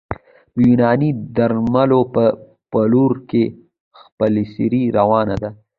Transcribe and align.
د 0.53 0.55
یوناني 0.69 1.09
درملو 1.35 2.01
په 2.13 2.23
پلور 2.71 3.13
کې 3.29 3.43
خپلسري 4.01 4.83
روانه 4.97 5.35
ده 5.43 5.49